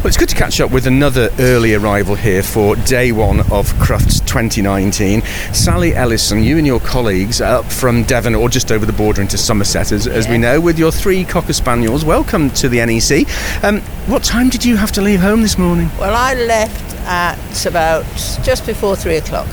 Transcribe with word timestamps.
Well, 0.00 0.06
it's 0.06 0.16
good 0.16 0.30
to 0.30 0.34
catch 0.34 0.62
up 0.62 0.70
with 0.70 0.86
another 0.86 1.28
early 1.38 1.74
arrival 1.74 2.14
here 2.14 2.42
for 2.42 2.74
day 2.74 3.12
one 3.12 3.40
of 3.52 3.70
Crufts 3.74 4.24
2019. 4.24 5.20
Sally 5.52 5.94
Ellison, 5.94 6.42
you 6.42 6.56
and 6.56 6.66
your 6.66 6.80
colleagues 6.80 7.42
are 7.42 7.58
up 7.58 7.66
from 7.66 8.04
Devon 8.04 8.34
or 8.34 8.48
just 8.48 8.72
over 8.72 8.86
the 8.86 8.94
border 8.94 9.20
into 9.20 9.36
Somerset, 9.36 9.92
as, 9.92 10.06
as 10.06 10.26
we 10.26 10.38
know, 10.38 10.58
with 10.58 10.78
your 10.78 10.90
three 10.90 11.22
Cocker 11.22 11.52
Spaniels. 11.52 12.02
Welcome 12.02 12.48
to 12.52 12.70
the 12.70 12.78
NEC. 12.78 13.28
Um, 13.62 13.82
what 14.06 14.24
time 14.24 14.48
did 14.48 14.64
you 14.64 14.78
have 14.78 14.90
to 14.92 15.02
leave 15.02 15.20
home 15.20 15.42
this 15.42 15.58
morning? 15.58 15.90
Well, 15.98 16.14
I 16.14 16.32
left 16.32 16.96
at 17.00 17.66
about 17.66 18.06
just 18.42 18.64
before 18.64 18.96
three 18.96 19.16
o'clock. 19.16 19.48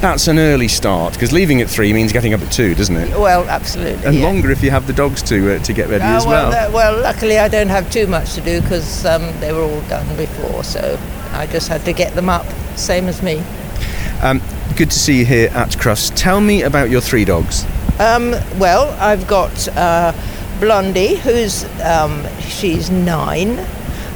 That's 0.00 0.28
an 0.28 0.38
early 0.38 0.68
start 0.68 1.12
because 1.12 1.30
leaving 1.30 1.60
at 1.60 1.68
three 1.68 1.92
means 1.92 2.10
getting 2.10 2.32
up 2.32 2.40
at 2.40 2.50
two, 2.50 2.74
doesn't 2.74 2.96
it? 2.96 3.10
Well, 3.10 3.46
absolutely. 3.50 4.02
And 4.06 4.16
yeah. 4.16 4.24
longer 4.24 4.50
if 4.50 4.62
you 4.62 4.70
have 4.70 4.86
the 4.86 4.94
dogs 4.94 5.20
to 5.24 5.56
uh, 5.56 5.58
to 5.64 5.72
get 5.74 5.88
ready 5.90 6.04
Oh, 6.04 6.16
as 6.16 6.26
well. 6.26 6.52
uh, 6.52 6.70
well, 6.72 6.98
luckily 7.02 7.38
I 7.38 7.48
don't 7.48 7.68
have 7.68 7.90
too 7.90 8.06
much 8.06 8.32
to 8.34 8.40
do 8.40 8.62
because 8.62 9.04
um, 9.04 9.22
they 9.40 9.52
were 9.52 9.60
all 9.62 9.82
done 9.82 10.16
before, 10.16 10.64
so 10.64 10.98
I 11.32 11.46
just 11.46 11.68
had 11.68 11.84
to 11.84 11.92
get 11.92 12.14
them 12.14 12.30
up, 12.30 12.46
same 12.76 13.08
as 13.08 13.22
me. 13.22 13.42
Um, 14.22 14.40
good 14.74 14.90
to 14.90 14.98
see 14.98 15.18
you 15.18 15.26
here 15.26 15.50
at 15.50 15.68
Crufts. 15.76 16.10
Tell 16.16 16.40
me 16.40 16.62
about 16.62 16.88
your 16.88 17.02
three 17.02 17.26
dogs. 17.26 17.66
Um, 18.00 18.30
well, 18.58 18.96
I've 18.98 19.26
got 19.26 19.68
uh, 19.76 20.12
Blondie, 20.60 21.16
who's 21.16 21.64
um, 21.82 22.26
she's 22.40 22.88
nine, 22.88 23.58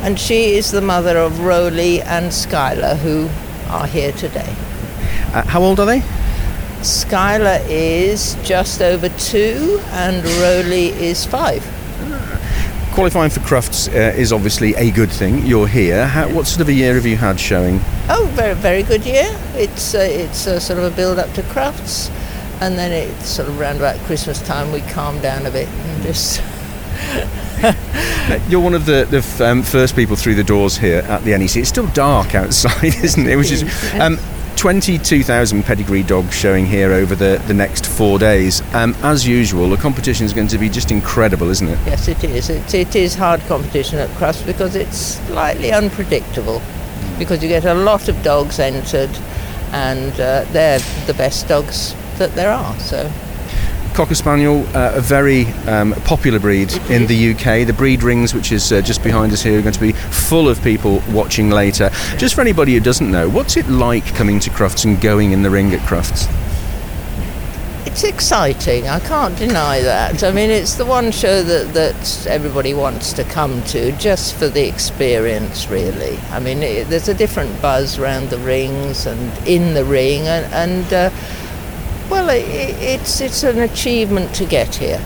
and 0.01 0.19
she 0.19 0.55
is 0.55 0.71
the 0.71 0.81
mother 0.81 1.19
of 1.19 1.41
Roly 1.41 2.01
and 2.01 2.31
Skylar, 2.33 2.97
who 2.97 3.29
are 3.71 3.87
here 3.87 4.13
today. 4.13 4.55
Uh, 5.35 5.43
how 5.47 5.61
old 5.61 5.81
are 5.81 5.87
they? 5.87 5.99
Skylar 6.83 7.61
is 7.69 8.37
just 8.45 8.81
over 8.81 9.09
two, 9.09 9.81
and 9.87 10.25
Rowley 10.41 10.91
is 10.91 11.27
five. 11.27 11.61
Qualifying 12.93 13.31
for 13.31 13.41
Crufts 13.41 13.89
uh, 13.89 14.15
is 14.17 14.33
obviously 14.33 14.77
a 14.77 14.93
good 14.93 15.11
thing. 15.11 15.45
You're 15.45 15.67
here. 15.67 16.07
How, 16.07 16.29
what 16.29 16.47
sort 16.47 16.61
of 16.61 16.69
a 16.69 16.73
year 16.73 16.95
have 16.95 17.05
you 17.05 17.17
had 17.17 17.41
showing? 17.41 17.81
Oh, 18.09 18.31
very 18.35 18.55
very 18.55 18.85
good 18.85 19.05
year. 19.05 19.27
It's 19.55 19.97
uh, 19.97 20.07
it's 20.09 20.39
sort 20.39 20.79
of 20.79 20.85
a 20.85 20.91
build 20.95 21.19
up 21.19 21.33
to 21.33 21.43
Crufts, 21.43 22.11
and 22.61 22.79
then 22.79 22.93
it's 22.93 23.27
sort 23.27 23.49
of 23.49 23.59
round 23.59 23.79
about 23.79 23.99
Christmas 24.07 24.41
time 24.41 24.71
we 24.71 24.83
calm 24.83 25.21
down 25.21 25.47
a 25.47 25.51
bit 25.51 25.67
and 25.69 26.03
just. 26.05 26.41
You're 28.49 28.61
one 28.61 28.75
of 28.75 28.87
the, 28.87 29.05
the 29.11 29.45
um, 29.45 29.63
first 29.65 29.97
people 29.97 30.15
through 30.15 30.37
the 30.37 30.45
doors 30.45 30.77
here 30.77 31.01
at 31.01 31.25
the 31.25 31.37
NEC. 31.37 31.57
It's 31.57 31.71
still 31.71 31.89
dark 31.89 32.37
outside, 32.37 32.85
isn't 33.03 33.27
it? 33.27 33.37
Which 33.37 33.51
is 33.51 33.63
um, 34.01 34.19
22,000 34.65 35.63
pedigree 35.63 36.03
dogs 36.03 36.35
showing 36.35 36.65
here 36.65 36.91
over 36.91 37.15
the, 37.15 37.39
the 37.49 37.53
next 37.53 37.85
four 37.85 38.19
days. 38.19 38.63
Um, 38.73 38.97
as 39.03 39.29
usual, 39.29 39.69
the 39.69 39.77
competition 39.77 40.25
is 40.25 40.33
going 40.33 40.49
to 40.49 40.57
be 40.57 40.71
just 40.71 40.91
incredible, 40.91 41.51
isn't 41.51 41.69
it? 41.69 41.79
Yes, 41.85 42.09
it 42.09 42.25
is. 42.25 42.49
It, 42.49 42.73
it 42.73 42.97
is 42.97 43.15
hard 43.15 43.43
competition 43.43 43.99
at 43.99 44.09
Crufts 44.17 44.47
because 44.47 44.75
it's 44.75 44.97
slightly 44.97 45.71
unpredictable, 45.71 46.63
because 47.19 47.43
you 47.43 47.51
get 47.51 47.67
a 47.67 47.75
lot 47.75 48.09
of 48.09 48.23
dogs 48.23 48.59
entered, 48.59 49.11
and 49.73 50.13
uh, 50.19 50.47
they're 50.53 50.79
the 51.05 51.13
best 51.13 51.47
dogs 51.47 51.95
that 52.17 52.35
there 52.35 52.51
are. 52.51 52.75
So. 52.81 53.13
Cocker 53.95 54.17
Spaniel, 54.17 54.67
uh, 54.77 54.95
a 54.97 55.01
very 55.01 55.47
um, 55.69 55.93
popular 56.05 56.41
breed 56.41 56.73
in 56.91 57.07
the 57.07 57.31
UK. 57.31 57.65
The 57.65 57.73
breed 57.73 58.03
rings, 58.03 58.35
which 58.35 58.51
is 58.51 58.73
uh, 58.73 58.81
just 58.81 59.05
behind 59.05 59.33
us 59.33 59.41
here, 59.41 59.57
are 59.57 59.63
going 59.63 59.73
to 59.73 59.81
be 59.81 59.93
full 59.93 60.49
of 60.49 60.61
people 60.65 61.01
watching 61.11 61.49
later. 61.49 61.91
Just 62.17 62.35
for 62.35 62.41
anybody 62.41 62.75
who 62.75 62.81
doesn't 62.81 63.09
know, 63.09 63.29
what's 63.29 63.57
it 63.57 63.69
like 63.69 64.05
coming 64.17 64.41
to 64.41 64.51
Crufts 64.51 64.85
and 64.85 65.01
going 65.01 65.31
in 65.31 65.45
the 65.45 65.51
ring 65.51 65.73
at 65.73 65.81
Crufts? 65.87 66.29
It's 67.87 68.03
exciting. 68.03 68.89
I 68.89 68.99
can't 68.99 69.39
deny 69.39 69.81
that. 69.83 70.25
I 70.25 70.33
mean, 70.33 70.51
it's 70.51 70.75
the 70.75 70.85
one 70.85 71.13
show 71.13 71.45
that, 71.45 71.75
that 71.75 72.27
everybody 72.27 72.75
wants 72.75 73.13
to 73.13 73.23
come 73.23 73.63
to 73.67 73.93
just 73.93 74.35
for 74.35 74.49
the 74.49 74.67
experience, 74.67 75.69
really. 75.69 76.19
I 76.33 76.41
mean, 76.41 76.65
it, 76.65 76.89
there's 76.89 77.07
a 77.07 77.15
different 77.15 77.63
buzz 77.63 77.97
around 77.97 78.31
the 78.31 78.39
rings 78.39 79.07
and 79.07 79.47
in 79.47 79.75
the 79.75 79.85
ring, 79.85 80.23
and, 80.23 80.53
and 80.53 80.93
uh, 80.93 81.11
well, 82.11 82.29
it, 82.29 82.45
it's 82.45 83.21
it's 83.21 83.43
an 83.43 83.61
achievement 83.61 84.35
to 84.37 84.45
get 84.45 84.75
here. 84.75 85.03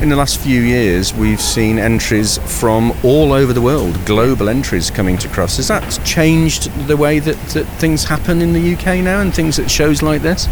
In 0.00 0.08
the 0.08 0.16
last 0.16 0.40
few 0.40 0.60
years, 0.60 1.14
we've 1.14 1.40
seen 1.40 1.78
entries 1.78 2.38
from 2.58 2.92
all 3.04 3.32
over 3.32 3.52
the 3.52 3.60
world, 3.60 4.04
global 4.04 4.48
entries 4.48 4.90
coming 4.90 5.16
to 5.18 5.28
Crufts. 5.28 5.58
Has 5.58 5.68
that 5.68 6.04
changed 6.04 6.72
the 6.88 6.96
way 6.96 7.20
that, 7.20 7.36
that 7.50 7.64
things 7.78 8.02
happen 8.02 8.42
in 8.42 8.52
the 8.52 8.74
UK 8.74 8.98
now 8.98 9.20
and 9.20 9.32
things 9.32 9.60
at 9.60 9.70
shows 9.70 10.02
like 10.02 10.20
this? 10.22 10.48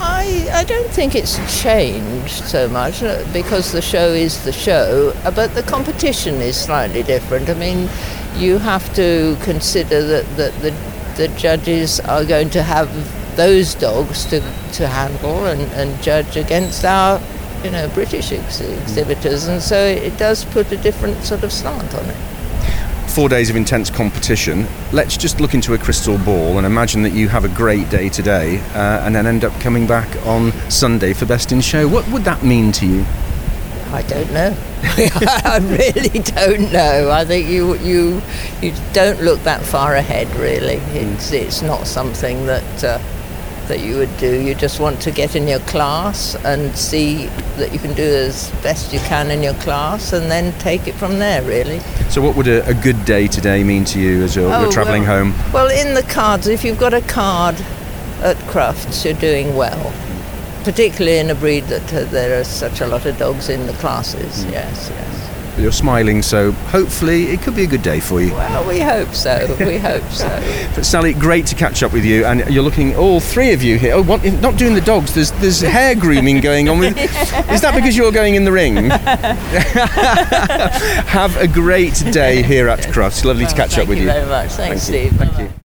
I, 0.00 0.48
I 0.52 0.62
don't 0.62 0.90
think 0.90 1.16
it's 1.16 1.38
changed 1.60 2.44
so 2.44 2.68
much 2.68 3.02
uh, 3.02 3.26
because 3.32 3.72
the 3.72 3.82
show 3.82 4.12
is 4.12 4.44
the 4.44 4.52
show, 4.52 5.12
uh, 5.24 5.32
but 5.32 5.54
the 5.54 5.64
competition 5.64 6.36
is 6.36 6.56
slightly 6.56 7.02
different. 7.02 7.48
I 7.48 7.54
mean, 7.54 7.88
you 8.36 8.58
have 8.58 8.94
to 8.94 9.36
consider 9.42 10.02
that, 10.06 10.36
that 10.36 10.52
the, 10.60 10.70
the 11.16 11.28
judges 11.36 11.98
are 11.98 12.24
going 12.24 12.50
to 12.50 12.62
have 12.62 12.88
those 13.36 13.74
dogs 13.74 14.24
to, 14.26 14.40
to 14.72 14.86
handle 14.86 15.46
and, 15.46 15.60
and 15.72 16.02
judge 16.02 16.36
against 16.36 16.84
our 16.84 17.20
you 17.64 17.70
know 17.70 17.88
British 17.94 18.30
ex- 18.30 18.60
exhibitors, 18.60 19.48
and 19.48 19.62
so 19.62 19.76
it 19.76 20.16
does 20.18 20.44
put 20.46 20.70
a 20.70 20.76
different 20.76 21.22
sort 21.24 21.42
of 21.42 21.52
slant 21.52 21.94
on 21.94 22.04
it. 22.04 22.16
Four 23.10 23.28
days 23.28 23.48
of 23.48 23.56
intense 23.56 23.90
competition. 23.90 24.66
Let's 24.92 25.16
just 25.16 25.40
look 25.40 25.54
into 25.54 25.72
a 25.74 25.78
crystal 25.78 26.18
ball 26.18 26.58
and 26.58 26.66
imagine 26.66 27.02
that 27.04 27.12
you 27.12 27.28
have 27.28 27.44
a 27.44 27.48
great 27.48 27.88
day 27.88 28.08
today 28.08 28.58
uh, 28.74 29.06
and 29.06 29.14
then 29.14 29.26
end 29.26 29.44
up 29.44 29.52
coming 29.60 29.86
back 29.86 30.08
on 30.26 30.52
Sunday 30.68 31.12
for 31.12 31.24
Best 31.24 31.52
in 31.52 31.60
Show. 31.60 31.86
What 31.86 32.08
would 32.10 32.24
that 32.24 32.42
mean 32.42 32.72
to 32.72 32.86
you? 32.86 33.04
I 33.92 34.02
don't 34.08 34.32
know. 34.32 34.56
I 34.82 35.58
really 35.62 36.18
don't 36.18 36.72
know. 36.72 37.10
I 37.12 37.24
think 37.24 37.48
you 37.48 37.76
you 37.76 38.20
you 38.60 38.74
don't 38.92 39.22
look 39.22 39.40
that 39.44 39.62
far 39.62 39.94
ahead. 39.94 40.28
Really, 40.34 40.78
it's 40.98 41.30
it's 41.30 41.62
not 41.62 41.86
something 41.86 42.46
that 42.46 42.84
uh, 42.84 42.98
that 43.68 43.80
you 43.80 43.96
would 43.96 44.14
do. 44.18 44.40
You 44.42 44.54
just 44.54 44.80
want 44.80 45.00
to 45.02 45.10
get 45.10 45.34
in 45.36 45.46
your 45.48 45.60
class 45.60 46.34
and 46.44 46.74
see 46.76 47.26
that 47.56 47.72
you 47.72 47.78
can 47.78 47.94
do 47.94 48.02
as 48.02 48.50
best 48.62 48.92
you 48.92 48.98
can 49.00 49.30
in 49.30 49.42
your 49.42 49.54
class, 49.54 50.12
and 50.12 50.30
then 50.30 50.56
take 50.58 50.86
it 50.88 50.94
from 50.94 51.18
there. 51.18 51.42
Really. 51.42 51.80
So, 52.10 52.20
what 52.22 52.36
would 52.36 52.48
a, 52.48 52.66
a 52.68 52.74
good 52.74 53.04
day 53.04 53.26
today 53.28 53.64
mean 53.64 53.84
to 53.86 54.00
you 54.00 54.22
as 54.22 54.34
you're, 54.36 54.52
Oh, 54.52 54.62
you're 54.62 54.72
travelling 54.72 55.02
well- 55.04 55.24
home? 55.24 55.52
Well, 55.52 55.68
in 55.70 55.94
the 55.94 56.02
cards, 56.02 56.46
if 56.46 56.64
you've 56.64 56.78
got 56.80 56.94
a 56.94 57.00
card 57.02 57.56
at 58.22 58.36
Crufts, 58.48 59.04
you're 59.04 59.14
doing 59.14 59.54
well. 59.56 59.92
Particularly 60.64 61.18
in 61.18 61.28
a 61.30 61.34
breed 61.34 61.64
that 61.64 61.92
uh, 61.92 62.04
there 62.04 62.40
are 62.40 62.44
such 62.44 62.80
a 62.80 62.86
lot 62.86 63.04
of 63.04 63.18
dogs 63.18 63.50
in 63.50 63.66
the 63.66 63.74
classes. 63.74 64.44
Yes, 64.46 64.88
yes. 64.90 65.23
You're 65.56 65.72
smiling, 65.72 66.20
so 66.22 66.50
hopefully 66.52 67.24
it 67.30 67.40
could 67.42 67.54
be 67.54 67.62
a 67.62 67.66
good 67.66 67.82
day 67.82 68.00
for 68.00 68.20
you. 68.20 68.32
Well, 68.32 68.66
we 68.68 68.80
hope 68.80 69.14
so. 69.14 69.54
We 69.60 69.78
hope 69.90 70.02
so. 70.10 70.28
But 70.74 70.84
Sally, 70.84 71.14
great 71.14 71.46
to 71.46 71.54
catch 71.54 71.82
up 71.82 71.92
with 71.92 72.04
you, 72.04 72.24
and 72.24 72.40
you're 72.52 72.62
looking 72.64 72.96
all 72.96 73.20
three 73.20 73.52
of 73.52 73.62
you 73.62 73.78
here. 73.78 73.94
Oh, 73.94 74.02
what, 74.02 74.24
not 74.40 74.56
doing 74.58 74.74
the 74.74 74.80
dogs. 74.80 75.14
There's 75.14 75.30
there's 75.32 75.60
hair 75.74 75.94
grooming 75.94 76.40
going 76.40 76.68
on. 76.68 76.78
With, 76.80 76.96
is 76.98 77.60
that 77.60 77.74
because 77.74 77.96
you're 77.96 78.12
going 78.12 78.34
in 78.34 78.44
the 78.44 78.52
ring? 78.52 78.76
Have 81.06 81.36
a 81.36 81.46
great 81.46 81.94
day 82.12 82.42
here 82.42 82.68
at 82.68 82.80
Crufts. 82.80 83.24
Lovely 83.24 83.46
to 83.46 83.54
catch 83.54 83.78
up 83.78 83.86
with 83.88 83.98
you 83.98 84.06
Thank 84.06 84.20
you. 84.22 84.26
very 84.26 84.44
much. 84.44 84.52
Thanks, 84.52 84.88
Thank 84.88 85.04
you. 85.04 85.10
Steve. 85.10 85.18
Thank 85.18 85.38
you. 85.38 85.54